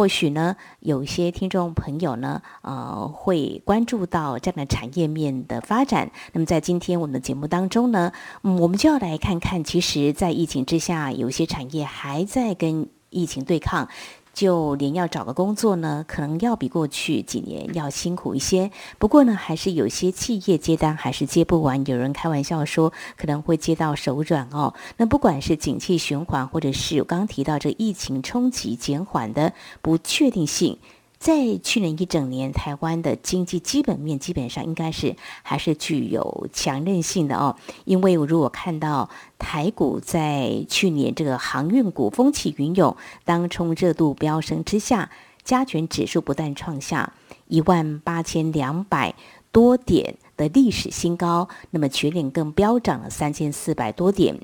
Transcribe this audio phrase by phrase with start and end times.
[0.00, 6.10] 或许呢，有些听众朋友呢，呃，会关注到这样的产业面的发展。
[6.32, 8.10] 那么，在今天我们的节目当中呢，
[8.42, 13.90] 嗯，我们就要来看看，其实，在疫情之下，有些产业还在跟疫情对抗。
[14.40, 18.70] 就连要找个工作呢，可能要比过去几年要辛苦一些。
[18.98, 21.86] 不过呢，还是有些企业接单还是接不完。
[21.86, 24.72] 有人开玩笑说，可能会接到手软哦。
[24.96, 30.78] 那不管是景气循环，或者是我刚刚提到这疫情冲击减缓的不确定性。
[31.20, 37.56] 在去年一整年，台湾的经济基本面基本上应该是还是具有强韧性的哦。
[37.84, 42.96] 因为如果看到台股在去年这个航运股风起云涌、
[43.26, 45.10] 当冲热度飙升之下，
[45.44, 47.12] 加权指数不断创下
[47.48, 49.14] 一万八千两百
[49.52, 54.40] 多点的历史新高，那么全年更飙涨了三千四百多点。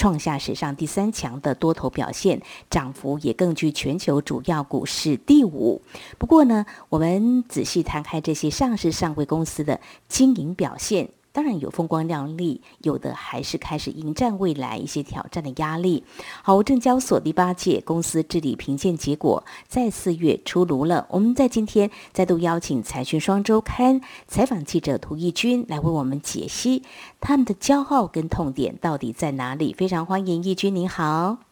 [0.00, 5.82] 创下史上第三强的多头表现，涨幅也更居全球主要股市第五。
[6.16, 9.78] 不过呢，我们仔细摊开这些上市上柜公司的
[10.08, 11.10] 经营表现。
[11.32, 16.04] 当然有风光亮丽，有的还是开始迎战未来一些挑战的压力。
[16.42, 21.06] 好，证交所第八届公司治理评鉴结果在四月出炉了。
[21.10, 26.82] 我们在今天再度邀请财讯双周刊采访记者涂义军来为我们解析
[27.20, 29.72] 他们的骄傲跟痛点到底在哪里。
[29.72, 31.49] 非常欢迎义军，您好。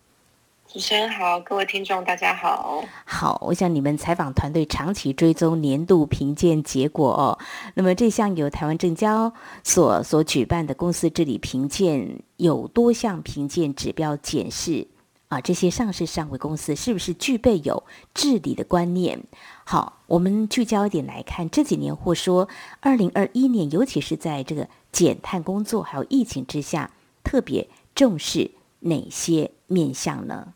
[0.70, 2.84] 主持人好，各位听众大家好。
[3.06, 7.38] 好，我想你们采访团队长期追踪年度评鉴结果哦。
[7.72, 9.32] 那么这项由台湾证交
[9.64, 14.86] 所所举办的公司治理评鉴，有多项评鉴指标检视
[15.28, 17.82] 啊，这些上市上柜公司是不是具备有
[18.12, 19.18] 治理的观念？
[19.64, 22.46] 好，我们聚焦一点来看，这几年或说
[22.80, 26.90] 二零二一年，尤其是在这个减碳工作还有疫情之下，
[27.24, 28.50] 特别重视
[28.80, 30.52] 哪些面向呢？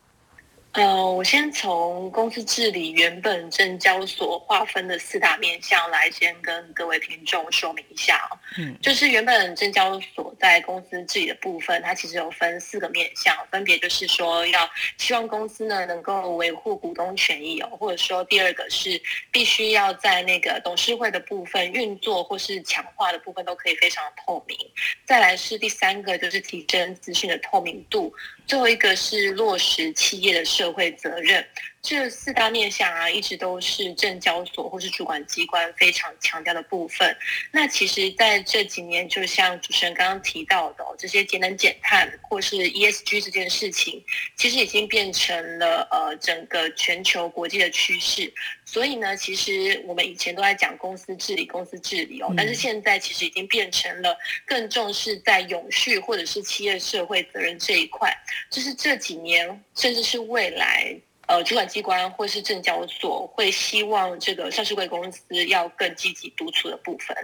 [0.73, 8.33] 呃，我先从公司治理原本证交所划分的四大面向来先跟各位听众说明一下哦。
[8.57, 14.67] 嗯，就是原本证交所在公司治理的部分，它其实有分四个面向，分别就是说要
[14.97, 18.99] 希望公司呢能够维护股东权益哦，或者说第二个是
[19.31, 24.57] 必须要在那个董事会的部分运作或是强化的部分都可以非常透明。
[25.05, 28.11] 再来是第三个就是提升资讯的透明度。
[28.45, 31.45] 最后一个是落实企业的社会责任。
[31.83, 37.13] 这四大面向啊，一直都是证交所或是主管机关非常强调的部分。
[37.51, 44.01] 那其实，在这几年，就像主持人刚刚提到的，这些节能减碳或是 ESG 这件事情，
[44.37, 48.33] 其实已经变成了呃整个全球国际的趋势。
[48.63, 58.09] 所以呢，其实我们以前都在讲公司治理、公司治理哦，但是现在其实已经变成了更重视在永续或者是企业社会责任这一块。
[58.49, 60.95] 就是这几年，甚至是未来。
[61.27, 67.15] 呃，主管机关或是证交所会希望这个上市贵公司要更积极督促的部分。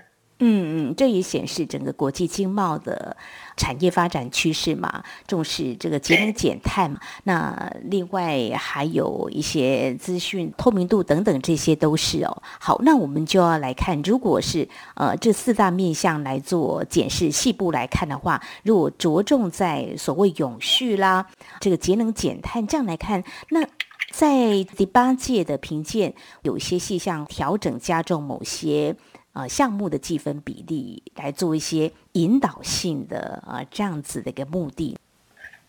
[0.42, 3.18] 嗯嗯，这也显示整个国际经贸的
[3.58, 6.98] 产业发展趋势嘛，重视这个节能减碳嘛。
[7.26, 12.42] 那另外还有一些资讯透明度等等，这些都是哦。
[12.58, 14.66] 好，那我们就要来看，如果是
[14.96, 21.28] 呃这四大面向来做检视，细部来看的话，如果着重在所谓永续啦，
[21.60, 23.68] 这个节能减碳这样来看，那。
[24.12, 28.96] 在第八届的评鉴，有一些细项调整加重某些
[29.34, 34.98] 呃项目的计分比例，来做一些引导性的啊这样子的一个目的。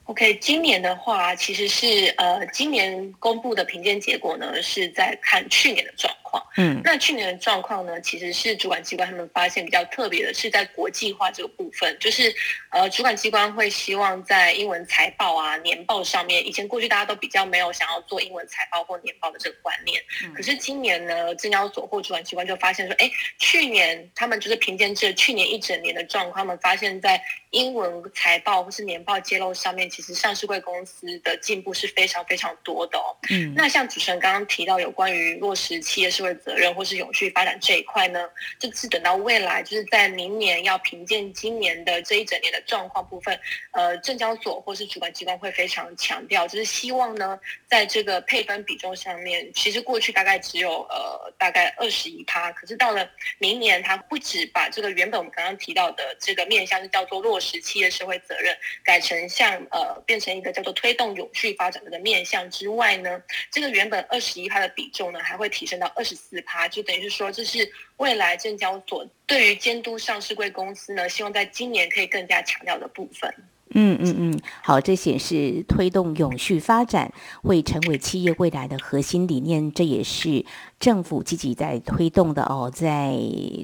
[0.05, 6.13] OK，今年的话，其实是呃今年公布的评鉴结果呢，是在看去年的状。
[6.57, 12.35] 嗯，那去年的状况呢，其实是主管机关他们发现比较特别的是在国际化这个部分，就是
[12.71, 20.03] 呃，主管机关会希望在英文财报啊、年报上面，以前过去大家都比较没有想要做英文财报或年报的这个观念，
[20.35, 27.21] 可是今年呢，证交所或主管机关就发现说，哎，去年他们就是凭借这去年一整年的状况，他们发现在
[27.51, 33.17] 英文财报或是年报揭露上面，其实上市贵公司的进步是非常非常多的哦。
[33.31, 38.29] 嗯，那像主持人刚刚提到有关于落实企业社会责任或是永续发展这一块呢，
[38.59, 43.41] 就是等到未来就是在明年要评鉴今年的这一整年的状况部分，
[43.71, 53.09] 呃，证交所或是主管机关会非常强调，就是希望呢，在这个配分比重上面，其实过去大概只有呃大概二十一趴，可是到了
[53.39, 73.33] 明年，它不止把这个原本我们刚刚提到的这个面向是叫做落实企业社会责任，改成像呃变成一个叫做推动永续发展的面向之外呢，这个原本二十一趴的比重呢，还会提升到二十四趴，就等于是说，这是未来证交所对于监督上市贵公司呢，希望在今年可以更加强调的部分。
[73.73, 77.13] 嗯嗯嗯，好，这显示推动永续发展
[77.43, 80.45] 会成为企业未来的核心理念，这也是
[80.81, 82.69] 政府积极在推动的哦。
[82.75, 83.17] 在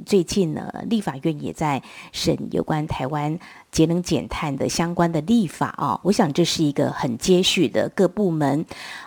[0.07, 1.83] 最近呢，立法院也在
[2.13, 3.37] 审有关台湾
[3.73, 6.01] 节能减碳的相关的立法哦。
[6.05, 8.65] 我想这是一个很接续的各部门，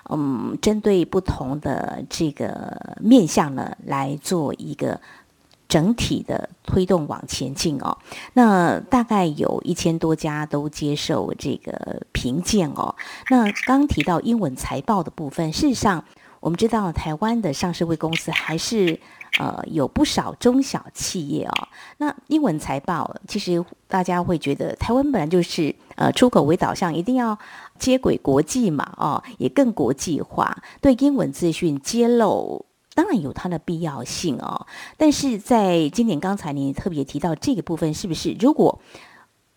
[0.09, 4.99] 嗯，针对不同的这个面向呢来做一个。
[5.69, 7.95] 整体的推动往前进哦，
[8.33, 12.95] 那大概有一千多家都接受这个评鉴哦。
[13.29, 16.03] 那刚提到英文财报的部分，事实上
[16.39, 18.99] 我们知道台湾的上市会公司还是
[19.37, 21.67] 呃有不少中小企业哦。
[21.97, 27.37] 那英文财报其实大家会觉得台湾本来就是呃出口为导向，一定要
[27.77, 32.65] 接轨国际嘛哦，也更国际化，对英文资讯揭露。
[32.99, 34.67] 当然有它的必要性哦，
[34.97, 38.81] 但是在今年刚才你特别提到这个部分，是不是如果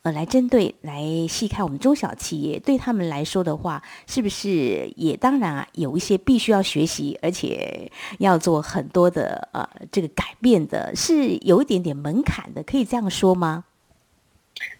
[0.03, 7.91] 呃来针对来细看我们中小企业，对他们来说的话，是不是也当然啊有一些必须要学习，而且
[8.21, 13.65] 要做很多的呃这个改变的，是有一点点门槛的，可以这样说吗？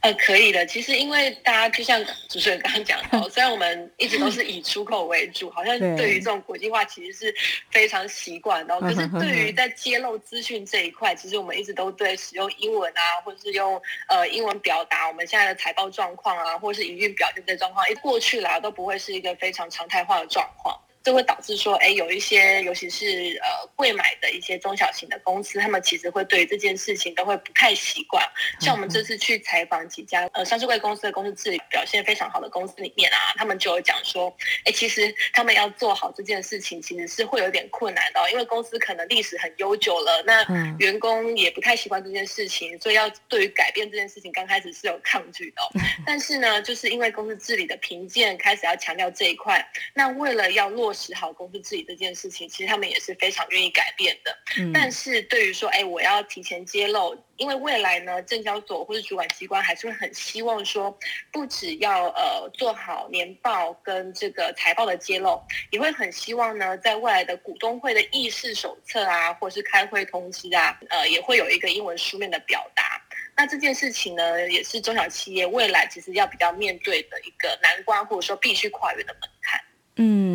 [0.00, 0.64] 呃，可以的。
[0.67, 7.34] 其实，因为大家就像主持人刚刚讲到， 虽然我们一直都是以出口为主，好像对于这种国际化其实是
[7.70, 8.79] 非常习惯的。
[8.81, 20.79] 可是，对于在揭露资讯这一块，其实我们一直都对使用英文啊，或者是用呃英文表达我们现在的财报状况啊，或者是营运表现这状况，一过去来都不会是一个非常常态化的状况。
[21.02, 28.25] 这会导致说，哎，有一些，尤其是呃，贵买的一些中小型的公司，他们其实会对这件事情都会不太习惯。
[28.60, 34.32] 像我们这次去采访几家呃上市贵公司的公司治理表现非常好的公司里面啊，他们就有讲说，
[34.64, 40.44] 哎，其实他们要做好这件事情，其实是会有点困难的，因为公司可能历史很悠久了，那
[40.78, 45.62] 员工也不太习惯这件事情，所以要对于改变这件事情，刚开始是有抗拒的。
[46.06, 50.92] 但是呢，就是因为公司治理的评鉴开始要强调这一块，那为了要落。
[50.93, 54.37] 实好公司治理这件事情，其实他们也是非常愿意改变的。
[54.73, 60.97] 但是对于说，哎，我要提前揭露，因为未来呢，证交所或者主管机关还是会很希望说，
[61.31, 73.00] 不只要呃做好年报跟这个财报的揭露，也会很希望呢，在未来的股东会的议事手册啊，或是开会通知啊，呃，也会有一个英文书面的表达。
[73.35, 79.61] 那这件事情呢，也是中小企业未来其实要比较面对的一个难关，或者说必须跨越的门槛。
[79.97, 80.31] 嗯，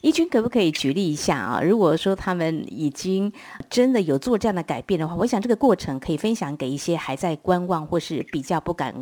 [0.00, 1.60] 一军可不可以举例一下啊？
[1.62, 3.32] 如果说他们已经
[3.68, 8.94] 真的有做这样的改变的话，我想这个过程可以分享给一些还在观望或是比较不敢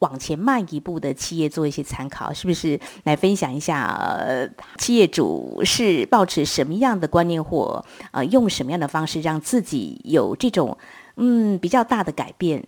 [0.00, 2.78] 往前迈一步的企业做一些参考，是不是？
[3.04, 4.48] 来分享一下，呃，
[4.78, 10.76] 企业主是保持什么样的观念或呃用什么样的方式让自己有这种
[11.16, 12.66] 嗯比较大的改变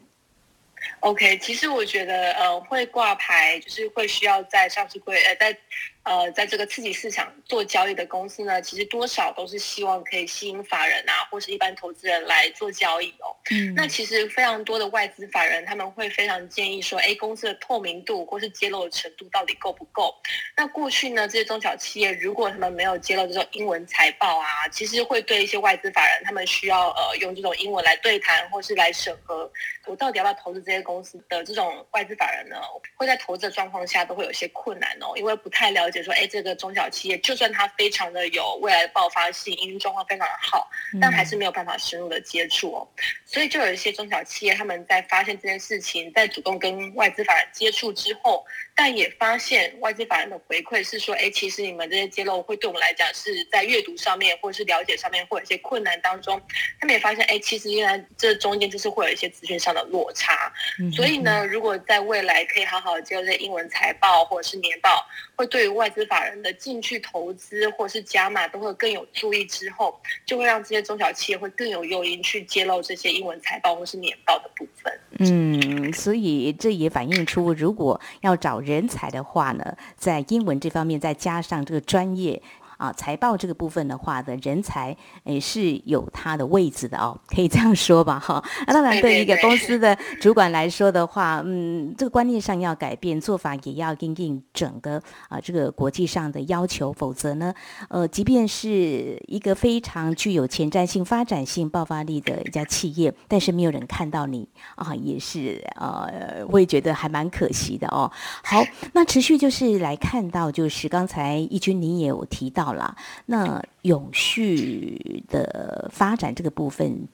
[1.00, 5.59] ？OK，其实我觉得呃会挂牌就是会需要在上市会呃在。
[6.06, 13.35] 呃，在这个刺激市场做交易的公司呢，其实多少都是希望可以吸引法人啊，或是一般投资人来做交易哦。
[13.50, 20.14] 嗯，那其实非常多的外资法人他们会非常建议说，哎，公司的透明度或是揭露的程度到底够不够？
[20.56, 29.50] 那过去呢，这些中小企业如果他们没有揭露这种英文财报啊，其实会对一些外资法人他们需要呃用这种英文来对谈或是来审核，
[29.87, 32.57] 我到底要不要投资这些公司的这种外资法人呢，
[32.95, 36.03] 会在投资的状况下都会有些困难哦，因为不太了解。
[36.03, 40.69] 说哎，这个中小企业就算它非常的有未来的爆发性，营运状况非常的好，
[41.00, 42.88] 但还是没有办法深入的接触哦。
[43.25, 48.45] 所以就有一些中小企业，他们在发现这件事情，在主动跟外资法人接触之后，
[48.78, 56.38] 但也发现外资法人的回馈是说，哎，其实你们这些揭露会对我们来讲是在阅读上面或者是了解上面会有一些困难当中，
[56.78, 60.52] 他们也发现，哎，其实原来这中间就是会有一些资讯上的落差。
[60.95, 64.90] 所以呢，如果在未来可以好好的接入这些英文财报或者是年报，
[65.35, 75.00] 会对于外资法人的进去投资或是加码都会更有注意，之后就会让这些中小企业会更有诱因去揭露这些英文财报或是年报的部分。
[75.18, 82.42] 嗯，所以这也反映出，如果要找人才的话呢，在英文这方面再加上这个专业。
[82.76, 88.42] 啊，财报这个部分的话的人才也是有它的位置的哦，可以这样说吧哈。
[88.66, 97.54] 那当然，对一个公司的主管来说的话，嗯，这个观念上要改变，做法也要应应整个啊这个国际上的要求，否则呢，
[97.88, 108.11] 呃，即便是一个非常具有前瞻性、发展性、爆发力的一家企业，但是没有人看到你啊，也是呃，会觉得还蛮可惜的哦。
[108.45, 112.96] 好， 那持续就是来看到，就是刚才义军你也有提到了，
[113.26, 117.08] 那永续的发展这个部分，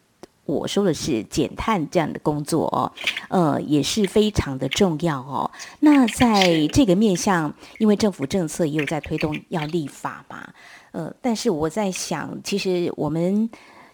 [0.44, 2.92] 我说的是减碳这样的工作哦，
[3.28, 5.50] 呃，也是非常的重要哦。
[5.80, 10.52] 那在这个面向，因为政府政策也有在推动要立法嘛，
[10.92, 13.48] 呃，但是我在想，其实我们。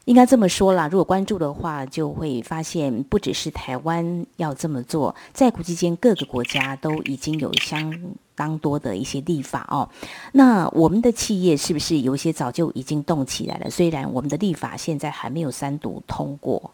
[0.04, 7.94] 应该这么说啦，如果关注的话，就会发现不只是台湾要这么做，在国际间各个国家都已经有相
[8.38, 9.90] 当多的一些立法哦。
[10.32, 13.68] 那我们的企业是不是有一些早就已经动起来了？
[13.68, 16.72] 虽然我们的立法现在还没有三读通过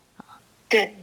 [0.69, 0.95] 对。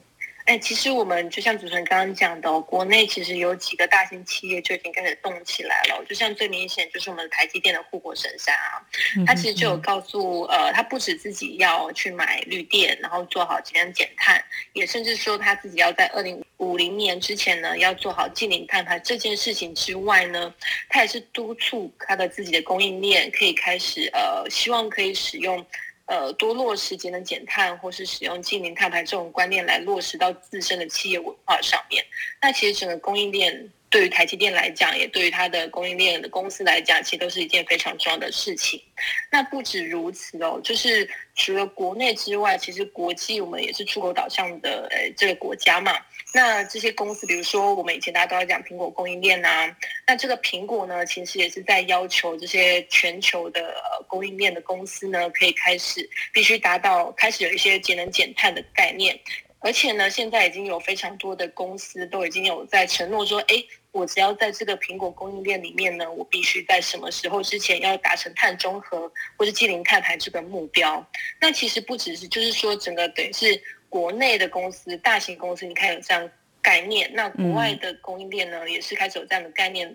[0.45, 6.03] 哎，其实我们就像主持人刚刚讲的，国内其实有几个大型企业就已经开始动起来了。
[6.09, 8.81] 就像最明显就是我们台积电的护国神山啊，
[9.27, 20.53] 他其实就有告诉呃，他不止自己要去买绿电，然后做好节能减碳，也甚至说他自己要在二零五零年之前呢要做好近零碳排这件事情之外呢，
[20.87, 25.65] 他也是督促他的自己的供应链可以开始呃，希望可以使用。
[26.07, 32.03] 呃，多落实节能减碳，或是使用近零碳排这种观念来落实到自身的企业文化上面。
[32.41, 38.81] 那其实整个供应链对于台积电来讲，也对于它的供应链的公司来讲，其实都是一件非常重要的事情。
[39.29, 45.93] 那不止如此哦，就是除了国内之外，其实国际我们也是出口导向的呃这个国家嘛。
[46.33, 49.75] 那这些公司，比如说我们以前大家都在讲苹果供应链呐，
[50.07, 53.75] 那这个苹果呢，其实也是在要求这些全球的
[54.07, 59.19] 供应链的公司呢，可以开始必须达到开始有一些节能减碳的概念，
[59.59, 71.05] 而且呢，现在已经有非常多的公司都已经有在承诺说，哎，我只要在这个苹果供应链里面呢，我必须在什么时候之前要达成碳中和或是近零碳排这个目标。
[71.39, 73.61] 那其实不只是，就是说整个等于是。
[73.91, 76.31] 国内的公司，大型公司，你看有这样
[76.61, 79.93] 概念，那国外的供应链呢，也是开始有这样的概念，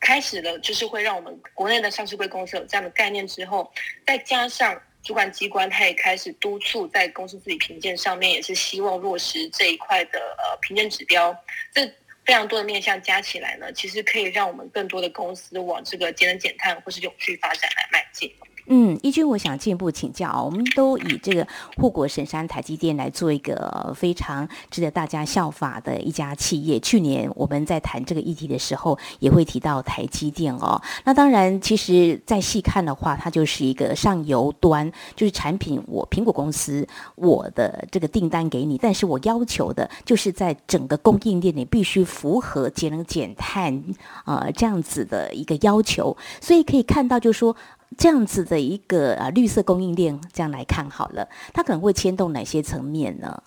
[0.00, 3.70] 开始了，就是会让我们国内的上市贵公司有这样的概念之后，
[4.06, 11.36] 再加上主管机关，他也开始督促在公司自己评鉴上面，也是希望落实这一块的呃评鉴指标，
[11.74, 11.86] 这
[12.26, 18.30] 非常多的面向加起来呢，其实可以让我们更多的公司往这个节能减碳或是永续发展来迈进。
[18.68, 21.46] 嗯，一军，我想进一步请教啊，我们都以这个
[21.76, 26.80] 护国神山台积电来做一个非常值得大家效法的一家企业。
[26.80, 30.80] 去年我们在谈这个议题的时候，也会提到台积电哦。
[31.04, 43.80] 那当然，其实再细看的话，它就是一个上游端，就是产品我苹果公司我的这个订单给你，但是我要求的就是在整个供应链里必须符合节能减碳
[44.24, 46.16] 啊这样子的一个要求。
[46.40, 47.56] 所以可以看到，就是说。
[47.96, 53.42] 这样子的一个啊绿色供应链，这样来看好了，它可能会牵动哪些层面呢？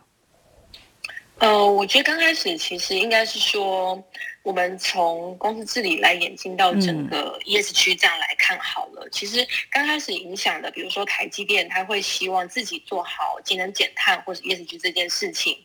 [1.39, 4.03] 呃，我觉得刚开始其实应该是说。
[4.49, 9.07] 我们从公司治理来演进到整个 ESG 这样来看好了。
[9.11, 15.55] 其实刚开始影响的，比如说台积电，他会希望自己做好节能减碳或者 ESG 这件事情。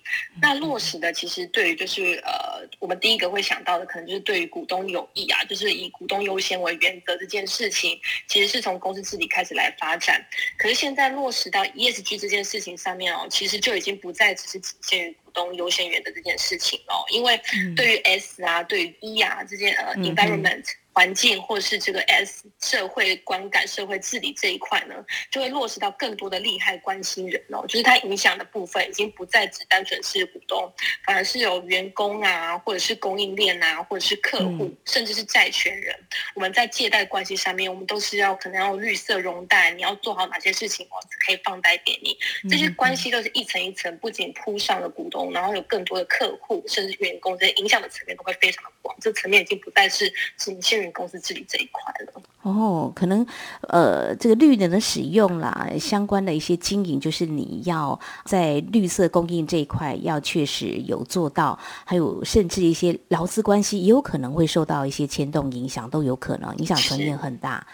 [0.42, 7.98] 那落实的其实对于就是呃，我们第一个会想到的，可能就是对于股东有益啊，就是以股东优先为原则这件事情，
[8.28, 10.22] 其实是从公司治理开始来发展。
[10.58, 15.18] 可是现在落实到 ESG 这件事情上面哦，其实就已经不再只是仅限于股。
[15.34, 17.36] 东优先原则这件事情哦，因为
[17.74, 20.64] 对于 S 啊，对于 E 啊这些呃 environment。
[20.94, 24.94] 环境或是这个 S 社会观感、社会治理这一块呢，
[25.28, 30.72] 就会落实到更多的利害关心人哦，就是它影响的部分已经不再只单纯是股东，
[31.04, 35.92] 反而是有员工啊，或者是供应链啊，或者是客户，甚至是债权人。
[36.36, 40.96] 我们在借贷关系上面，我们都是要可能要绿色融贷，你要做好哪些事情，我
[41.26, 42.16] 可以放贷给你。
[42.48, 48.94] 这些关系都是一层一层，不仅铺上了股东，然后有更多的客户，甚至员工，这些影响的层面都会非常的广。
[49.00, 50.94] 这层面已经不再是仅限于。
[50.94, 53.26] 公司治理这一块了哦，可能
[53.62, 67.66] 呃，这个绿能的使用啦，相关的一些经营，就是你要在绿色供应这一块要确实有做到，还有甚至一些劳资关系也有可能会受到一些牵动影响，都有可能影响层面很大。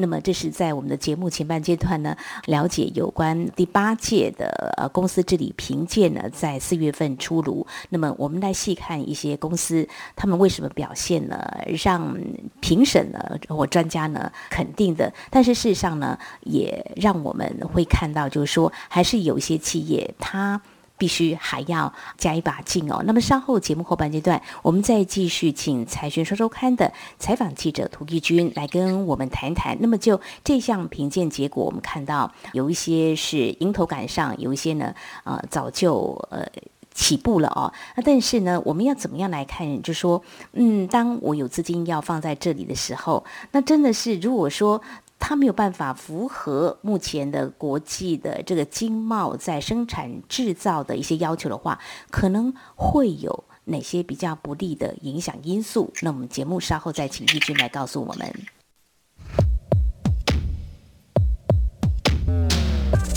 [0.00, 2.16] 那么这是在我们的节目前半阶段呢，
[2.46, 7.66] 了解有关第八届的呃公司治理评鉴呢，在四月份出炉。
[7.90, 11.38] 那么我们来细看一些公司，他们为什么表现呢，
[11.84, 12.16] 让
[12.60, 15.12] 评审呢或专家呢肯定的。
[15.30, 20.60] 但是事实上呢，也让我们会看到，就是说还是有一些企业它。
[21.00, 23.02] 必须还要加一把劲哦。
[23.06, 29.78] 那么稍后节目后半阶段，我们再继续请财讯双周刊的采访记者涂义军来跟我们谈谈。
[29.80, 36.46] 那么就这项评鉴结果，我们看到有一些是迎头赶上，有一些呢，呃，早就呃
[36.92, 37.72] 起步了哦。
[37.96, 39.80] 那但是呢，我们要怎么样来看？
[39.82, 44.82] 就说，嗯，当我有资金要放在这里的时候，那真的是如果说。
[45.20, 51.78] 它没有办法符合目前的国际的这个经贸在生产制造的一些要求的话，
[52.10, 55.92] 可能会有哪些比较不利的影响因素？
[56.00, 58.34] 那我们节目稍后再请义军来告诉我们。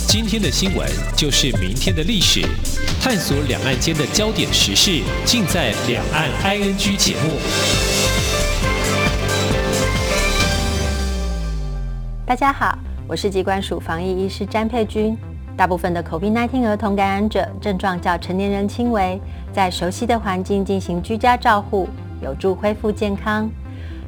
[0.07, 2.41] 今天的新闻就是明天的历史，
[3.01, 8.22] 探索两岸间的焦点时事，尽在《两岸 ING》节目。
[12.25, 15.15] 大家好，我是机关署防疫医师詹佩君。
[15.57, 19.19] 大部分的 COVID-19 儿童感染者症状较成年人轻微，
[19.51, 21.85] 在熟悉的环境进行居家照护，
[22.21, 23.51] 有助恢复健康。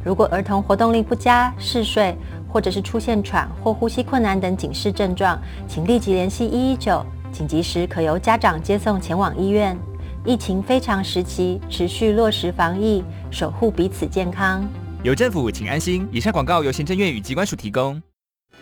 [0.01, 2.15] 如果儿童活动力不佳、嗜睡，
[2.47, 9.77] 或者是出现喘或呼吸困难等警示症状，请立即联系一一九，紧急时可由家长接送前往医院。
[10.23, 14.65] 疫情非常时期，持续落实防疫，守护彼此健康。
[15.05, 16.09] 有政府，请安心。
[16.11, 18.01] 以上广告由行政院与机关署提供。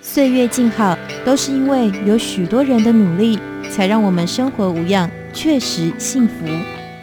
[0.02, 3.40] 岁月静好，都是因为有许多人的努力，
[3.72, 6.34] 才让我们生活无恙，确实幸福。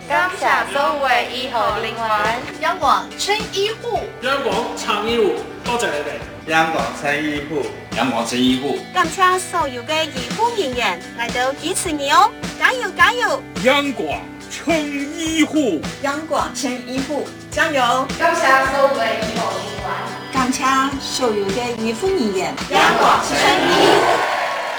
[0.06, 0.98] 感谢所有
[1.34, 5.32] 医护人员，央广称医护，央广称医护，
[5.64, 6.50] 多谢你哋。
[6.50, 7.64] 央广称医护，
[7.96, 8.76] 央广称医护。
[8.92, 13.42] 感谢所有嘅医护人员来到支持你哦，加油加油！
[13.64, 14.20] 央广
[14.50, 14.74] 称
[15.16, 18.04] 医护，央广撑医护，加油！
[18.18, 19.94] 感谢所有嘅医护人员。
[20.32, 20.64] 感谢
[21.00, 24.02] 所有的医护人员，央广撑医护。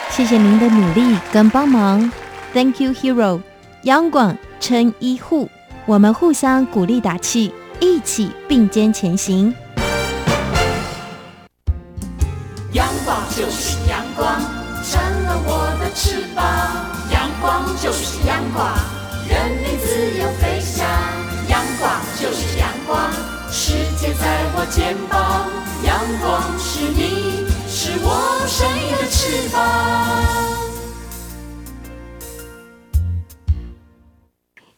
[0.10, 2.12] 谢谢您的努力跟帮忙
[2.54, 3.42] ，Thank you, hero。
[3.84, 5.50] 央广撑医护，
[5.86, 9.56] 我们互相鼓励打气，一起并肩前行。
[12.74, 14.42] 阳光就是阳光，
[24.62, 25.50] 我肩膀，
[25.84, 29.60] 阳光是你，是我生命的翅膀。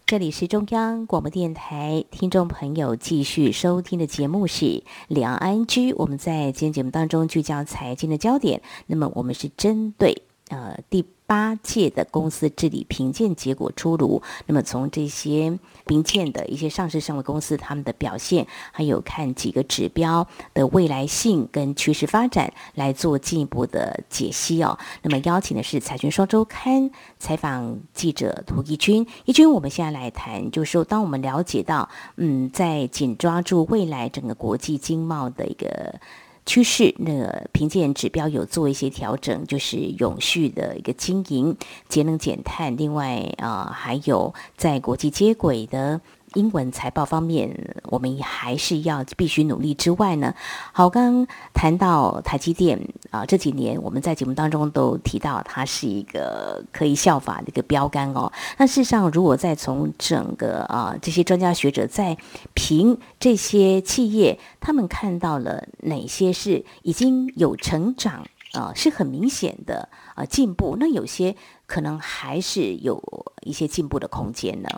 [0.06, 4.65] 这里是中央广播电台，听众朋友继续收听的节目是
[5.10, 11.06] 《两岸居》，我们在今天节目当中聚焦财经的焦点，那么我们是针对呃第。
[11.26, 24.78] 八届的公司治理评鉴结果出炉，那么从这些评鉴的一些上市上的公司，他们的表现，还有看几个指标的未来性跟趋势发展，来做进一步的解析哦。
[25.02, 36.00] 那么邀请的是财讯双周刊采访记者涂义军，义军，我们现在来谈，就是说，当我们了解到，嗯，在紧抓住未来整个国际经贸的一个。
[36.46, 41.56] 趋势，那个评鉴指标有做一些调整，就是永续的一个经营、
[41.88, 46.02] 节能减碳，另外啊，还有在国际接轨的。
[46.34, 50.34] 英文财报方面，我们还是要必须努力之外呢。
[50.72, 52.80] 好，刚刚谈到台积电
[53.12, 58.32] 啊，这几年我们在节目当中都提到，它是一个可以效法的一个标杆哦。
[58.58, 62.17] 那事实上，如果再从整个啊这些专家学者在
[62.54, 73.02] 评这些企业，他们看到了哪些是已经有成长啊，是很明显的啊进步，那有些可能还是有
[73.41, 74.69] 一些进步的空间呢？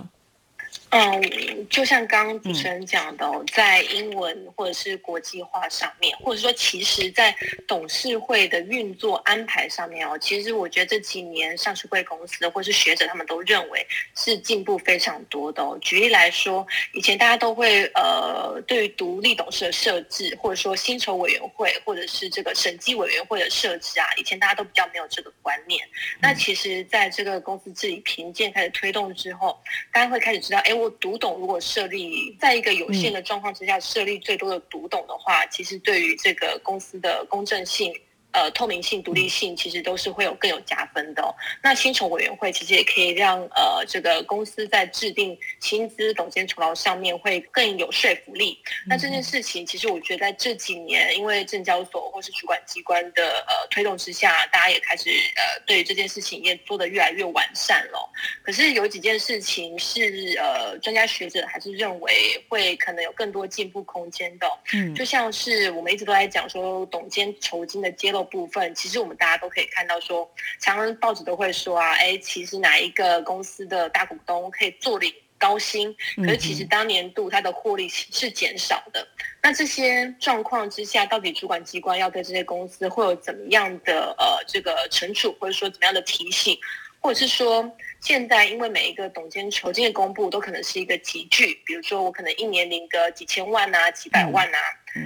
[0.92, 7.36] 嗯，就像刚刚主持人讲的，在英文或者是国际化上面，或者说其实，在
[7.68, 15.78] 董事会的运作安排上面哦，其实我觉得这几年上市会公司或是学者他们都认为是进步非常多的哦。
[15.82, 25.82] 举例来说，以前大家都会呃，对于独立董事的设置，或者说薪酬委员会，或者是这个审计委员会的设置啊，以前大家都比较没有这个观念。
[26.22, 29.60] 那其实，在这个公司治理评鉴开始推动之后，
[29.92, 30.90] 大家会开始知道，哎，我。
[31.00, 37.94] 读懂如果设立在一个有限的状况之下设立最多的读懂的话，其实对于这个公司的公正性。
[38.36, 41.24] 呃透明性、独立性，其实都是会有更有加分的。
[41.64, 48.60] 那薪酬委员会其实也可以让呃这个公司在制定薪资、董监酬劳上面会更有说服力。
[48.86, 58.10] 那这件事情其实我觉得在这几年，因为证交所或是主管机关的呃推动之下，大家也开始呃对这件事情也做得越来越完善了。
[58.44, 64.48] 可是有几件事情是呃专家学者还是认为会可能有更多进步空间的。
[64.74, 79.08] 嗯，就像是我们一直都在讲说董监酬金的揭露部分，其实我们大家都可以看到说，常常报纸都会说啊，哎，其实哪一个公司的大股东可以做领高薪，可是其实当年度它的获利是减少的。
[79.42, 86.58] 那这些状况之下，到底主管机关要对这些公司会有怎么样的呃这个惩处，或者说怎么样的提醒，
[87.00, 87.70] 或者是说
[88.02, 94.60] 现在因为每一个董监酬金的公布都可能是一个集聚，比如说我可能一年领个几千万啊，几百万啊。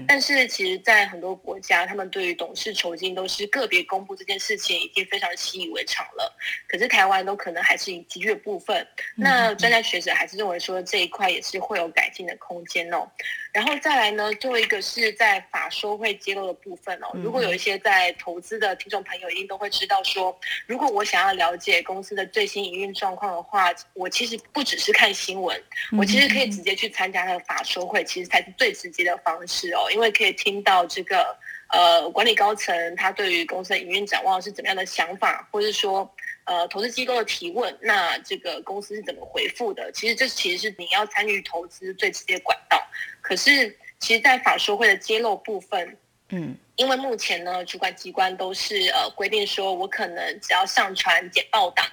[0.07, 6.35] 但是其实，在很多国家，他们对于董事酬金都是个别公布这件事情，已经非常习以为常了。
[6.67, 8.85] 可是台湾都可能还是以集聚的部分。
[9.15, 13.09] 那专家学者还是认为说，这一块也是会有改进的空间哦。
[13.51, 17.09] 然后再来呢，最后一个是在法说会揭露的部分哦。
[17.15, 25.59] 如果有一些在投资的听众朋友，一定都会知道说，如果我想要了解公司的最新营运状况的话，我其实不只是看新闻，
[25.97, 29.78] 我其实可以直接去参加那个法说会，其实才是最直接的方式哦。
[29.91, 31.37] 因为可以听到这个
[31.69, 36.09] 呃管理高层他对于公司的营运展望是怎么样的想法，或者说
[36.45, 39.91] 呃投资机构的提问，那这个公司是怎么回复的？
[39.91, 42.81] 其实这其实是你要参与投资最直接管道。
[43.21, 45.97] 可是其实，在法说会的揭露部分，
[46.29, 51.85] 嗯，因为目前呢，主管机关都是呃规定说，我可能只要上传简报档。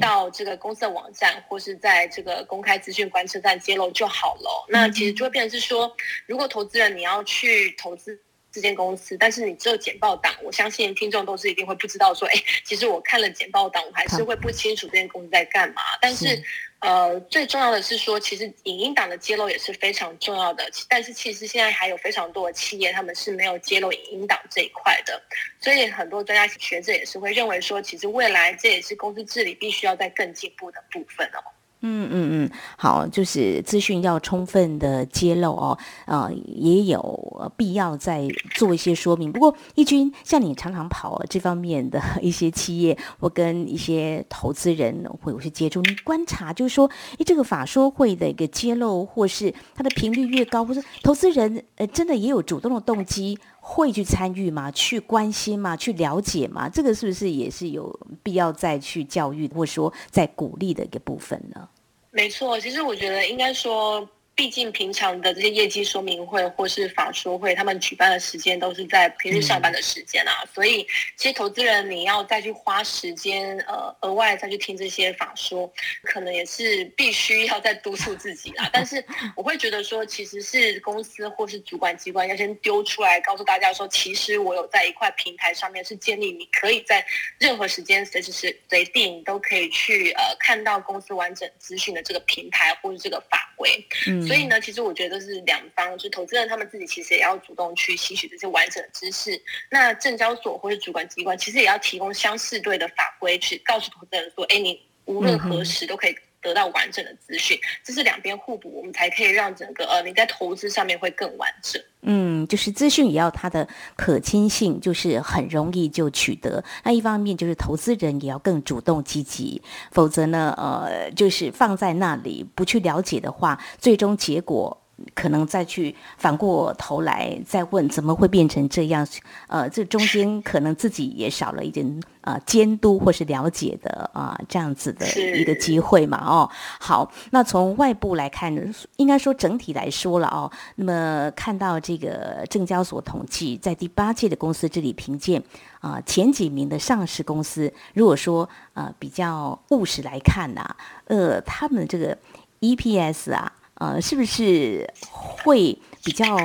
[0.00, 4.66] 到这个公司的网站，或是在这个公开资讯观测站揭露就好了。
[4.68, 5.94] 那其实就会变成是说，
[6.26, 8.18] 如果投资人你要去投资
[8.56, 15.82] 这间公司，但是你只有简报档，我相信听众都是一定会不知道说，哎，其实我看了简报档，我还是会不清楚这间公司在干嘛。
[16.00, 16.42] 但是。
[16.80, 20.70] 呃，最重要的是说，其实影音档的揭露也是非常重要的。
[20.90, 25.20] 但是其实现在还有非常多的企业，他们是没有揭露影音档这一块的。
[25.58, 31.40] 所以很多专家学者也是会认为说，其实未来这也是公司治理必须要在更进步的部分哦。
[31.82, 39.30] 嗯嗯嗯，好，就是资讯要充分的揭露哦，呃，也有必要再做一些说明。
[39.30, 54.70] 不过，义军像你常常跑这方面的一些企业，我跟一些投资人会有些接触，你观察就是说，诶，这个法说会的一个揭露，或是它的频率越高，或是投资人呃真的也有主动的动机会去参与吗？
[54.70, 55.76] 去关心吗？
[55.76, 56.68] 去了解吗？
[56.68, 61.68] 这个是不是也是有必要再去教育，或者说再鼓励的一个部分呢？
[62.12, 64.08] 没错，其实我觉得应该说。
[64.36, 75.72] 毕竟平常的这些业绩说明会或是法说会，他们举办的时间都是在平日上班的时间啊，所以其实投资人你要再去花时间呃额外再去听这些法说，
[76.02, 78.68] 可能也是必须要再督促自己啦。
[78.70, 79.02] 但是
[79.34, 87.02] 我会觉得说，其实是公司或是主管机关要先丢出来告诉大家说，其实我有在一块平台上面是建立，你可以在
[87.38, 93.82] 任何时间随时随地你都可以去呃看到公司完整资讯的这个平台或者这个法规。
[94.06, 94.25] 嗯。
[94.26, 99.40] 所以呢，其实我觉得是两方，就投资人他们自己其实也要主动去吸取这些完整的知识。
[99.70, 106.16] 那证交所或者主管机关其实也要提供相似对的法规，去告诉投资人说：，哎，你无论何时都可以。
[106.46, 111.82] 得到完整的资讯，这是两边互补，我们才可以让整个呃你在投资上面会更完整。
[112.02, 116.62] 嗯，就是资讯也要它的可亲性，就是很容易就取得。
[116.84, 124.80] 那一方面就是投资人也要更主动积极，否则呢，呃，就是放在那里不去了解的话，最终结果。
[125.14, 129.06] 可能再去反过头来再问，怎么会变成这样？
[129.48, 135.06] 呃，这中间可能自己也少了一点呃监督或是了解的啊，这样子的
[135.38, 136.18] 一个机会嘛。
[136.26, 136.48] 哦，
[136.80, 138.54] 好，那从外部来看，
[138.96, 140.50] 应该说整体来说了哦。
[140.76, 145.42] 那么看到这个证交所统计，在第八届的公司治理评鉴
[145.80, 152.16] 啊，前几名的上市公司，如果说呃比较务实来看呐，呃，他们这个
[152.60, 153.52] EPS 啊。
[153.76, 156.36] 呃，是不是会比较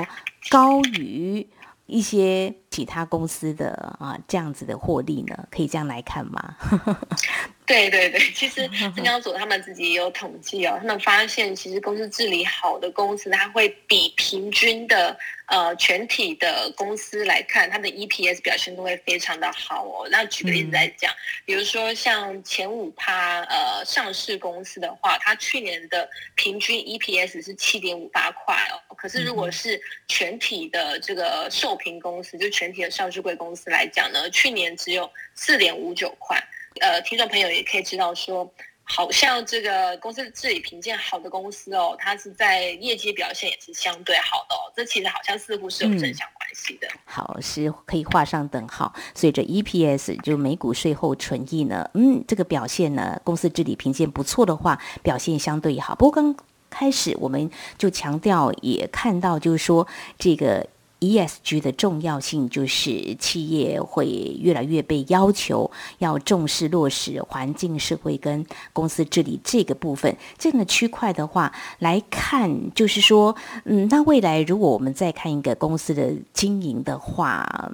[0.50, 1.46] 高于
[1.86, 5.46] 一些其他公司的啊这样子的获利呢？
[5.50, 6.56] 可以这样来看吗？
[7.64, 20.08] 对对对，其实证交所他们自己也有统计哦，他们发现其实公司治理好的公司，它会比平均的呃全体的公司来看，它的 EPS 表现都会非常的好哦。
[20.10, 21.10] 那举个例子来讲，
[21.46, 36.38] 比如说像前五趴呃上市公司的话，它去年的平均 EPS 是七点五八块哦，可是如果是全体的这个受评公司，就全体的上市贵公司来讲呢，去年只有四点五九块。
[36.82, 38.50] 呃，听众朋友也可以知道说，
[38.82, 46.88] 好像这个公司治理评鉴好的公司哦，它是在业绩表现也是相对好的哦，这其实好像似乎是有正相关系的。
[47.04, 48.92] 好，是可以画上等号。
[49.14, 55.94] 随着 EPS 就每股税后纯益呢，嗯，这个表现呢，公司治理评鉴不错的话，表现相对好。
[55.94, 56.34] 不过刚
[56.70, 59.86] 开始我们就强调，也看到就是说
[60.18, 60.66] 这个。
[61.02, 64.06] ESG 的重要性就是企业会
[64.38, 70.16] 越来越被要求要重视落实环境、社会跟公司治理这个部分。
[70.38, 73.34] 这个区块的话来看，就是说，
[73.64, 77.72] 嗯，那未来如果我们再看一个公司的经营的话，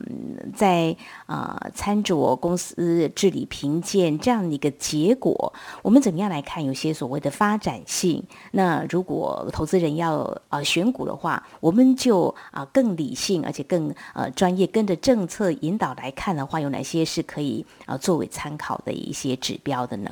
[0.57, 8.25] 在啊参酌公司治理评鉴这样的一个结果，我们怎么样来看有些所谓的发展性？
[8.53, 13.17] 那如果投资人要呃选股的话，我们就啊更理。
[13.18, 20.11] 性，而且更呃专业，跟着政策引导来看的话，有哪些是可以呃作为参考的一些指标的呢？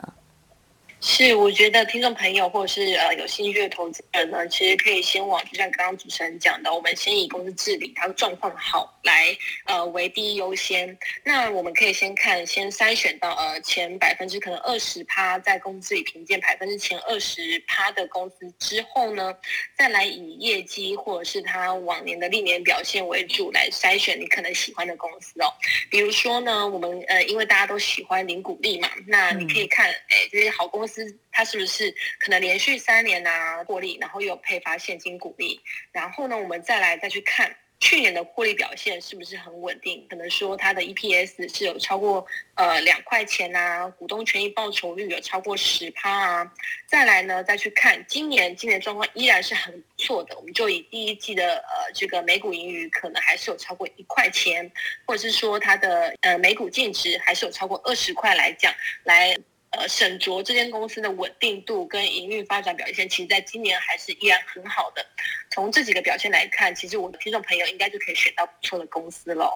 [1.09, 9.35] 是，我觉得听众朋友或者是呃有兴趣的投资人呢，其实可以先往就像刚刚主持人讲的，我们先以公司治理它的状况好来
[9.67, 10.99] 呃为第一优先。
[11.23, 19.33] 那我们可以先看，先筛选到呃前百分之可能二十趴在公司治理评鉴百分之前二十趴的公司之后呢，
[19.79, 25.47] 再来以业绩或者是它往年的历年表现为主来筛选你可能喜欢的公司哦。
[25.89, 30.96] 比如说呢，我们呃因为大家都喜欢领股利嘛，那你可以看哎这些好公司。
[30.97, 35.61] 司它是不是可能连续三年拿获利，然后又配发现金股利？
[35.93, 40.07] 然后呢，我们再来再去看去年的获利表现是不是很稳定？
[40.09, 46.53] 可能说它的 EPS 是有超过呃两块钱啊，股东权益报酬率有超过十趴啊。
[46.87, 54.71] 再来呢，再去看今年今年状况依然是很不错的，我们就以第一季的呃这个每股盈余可能还是有超过一块钱，
[55.05, 58.73] 或者是说它的呃每股净值还是有超过二十块来讲
[59.05, 59.37] 来。
[59.77, 65.05] 呃，沈卓这间公司的稳定度跟营运发展表现，其实在今年还是依然很好的。
[65.51, 69.51] 从这几个表现来看，其实我的听众朋友应该就可以选到不错的公司喽。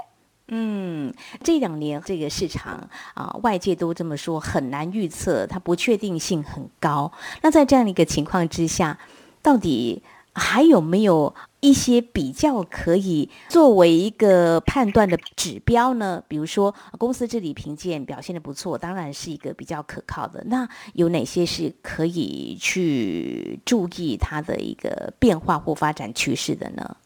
[0.48, 7.12] 嗯，这两年这个市场啊，外界都这么说，很难预测，它不确定性很高。
[7.42, 8.98] 那在这样的一个情况之下，
[9.42, 10.02] 到底
[10.32, 11.34] 还有没有？
[11.62, 20.42] 一些比较可以作为一个判断的指标呢，比如说公司治理评鉴表现的不错，当然是一个比较可靠的。
[20.46, 26.96] 那有哪些是可以去注意它的一个变化或发展趋势的呢？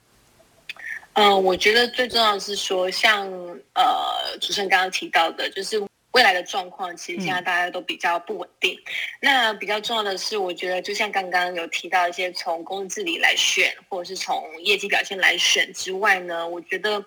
[1.15, 3.27] 嗯，我觉得最重要是说，像
[3.73, 3.83] 呃
[4.41, 5.83] 主持人刚刚提到的，就是。
[6.14, 8.77] 未来的状况其实现在大家都比较不稳定。
[9.20, 17.05] 那比较重要的是，我觉得就像刚刚有提到一些从公司治理来选，或者是从业绩表现来选之外呢，我觉得。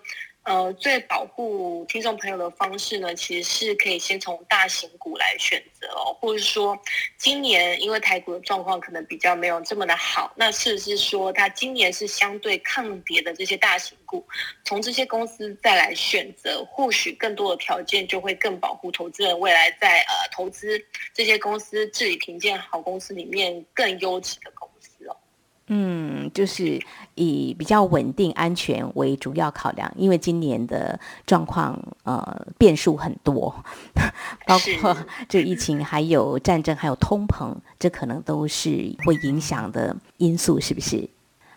[0.48, 6.76] 呃，最保护听众朋友的方式呢，其实是可以先从大型股来选择哦，或者说
[7.18, 14.26] 今年因为台股的状况可能比较没有这么的好，那是不是说它今年是相对抗跌的这些大型股，
[14.64, 20.82] 从这些公司再来选择，或许更多的条件就会更保护投资人未来在呃投资
[21.12, 24.77] 这些公司治理评鉴好公司里面更优质的公司哦。
[25.68, 26.80] 嗯，就是
[27.14, 33.54] 以比较稳定、安全为主要考量，因为今年的状况呃变数很多，
[34.46, 34.96] 包括
[35.28, 41.08] 这疫情、还有战争、还有通膨，这可能都是会影响的因素，是不是？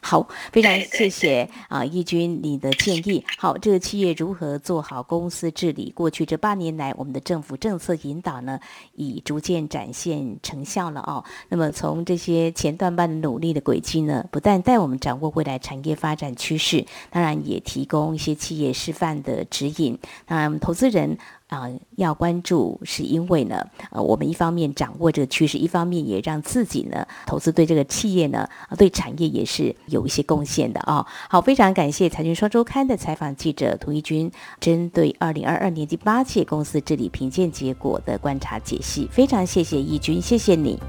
[0.03, 3.23] 好，非常谢谢啊，义军你的建议。
[3.37, 5.91] 好，这个企业如何做好公司治理？
[5.91, 8.59] 过去这八年来，我们的政府政策引导呢，
[8.95, 11.23] 已逐渐展现成效了哦。
[11.49, 19.97] 那么从这些前段班的努力的轨迹呢，不但带我们掌握未来产业发展趋势，当然也提供一些企业示范的指引。
[20.25, 21.17] 当然，投资人。
[21.51, 31.05] 啊，要关注是因为呢，呃，我们一方面掌握这个趋势，一方面也让自己呢投资对这个企业呢，对产业也是有一些贡献的啊。
[31.29, 40.79] 好，非常感谢财经双周刊的采访记者涂一军，针对二零二二年第八届公司治理评鉴结果的观察解析，非常谢谢义军，谢谢你，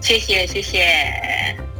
[0.00, 1.79] 谢谢谢谢。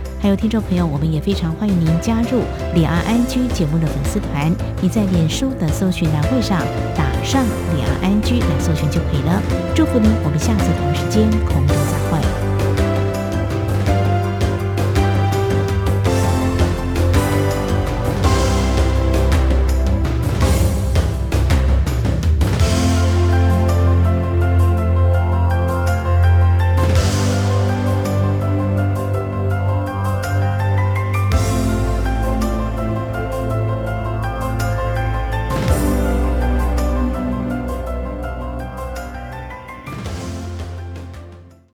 [0.21, 2.43] 还有听众朋友，我们也非常欢迎您加入
[2.75, 4.53] 李安安居节目的粉丝团。
[4.79, 6.59] 你在脸书的搜寻栏位上
[6.95, 7.43] 打上
[7.75, 9.41] 李安安居来搜寻就可以了。
[9.73, 12.40] 祝福您，我们下次同一时间空中再会。